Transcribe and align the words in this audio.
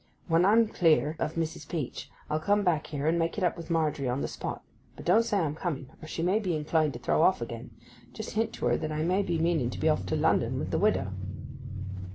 When 0.27 0.45
I'm 0.45 0.67
clear 0.67 1.15
of 1.19 1.35
Mrs. 1.35 1.69
Peach 1.69 2.09
I'll 2.27 2.39
come 2.39 2.63
back 2.63 2.87
here 2.87 3.05
and 3.05 3.19
make 3.19 3.37
it 3.37 3.43
up 3.43 3.55
with 3.55 3.69
Margery 3.69 4.09
on 4.09 4.21
the 4.21 4.27
spot. 4.27 4.63
But 4.95 5.05
don't 5.05 5.21
say 5.21 5.37
I'm 5.37 5.53
coming, 5.53 5.91
or 6.01 6.07
she 6.07 6.23
may 6.23 6.39
be 6.39 6.55
inclined 6.55 6.93
to 6.93 6.99
throw 6.99 7.21
off 7.21 7.39
again. 7.39 7.69
Just 8.11 8.31
hint 8.31 8.51
to 8.53 8.65
her 8.65 8.77
that 8.77 8.91
I 8.91 9.03
may 9.03 9.21
be 9.21 9.37
meaning 9.37 9.69
to 9.69 9.79
be 9.79 9.89
off 9.89 10.07
to 10.07 10.15
London 10.15 10.57
with 10.57 10.71
the 10.71 10.79
widow. 10.79 11.11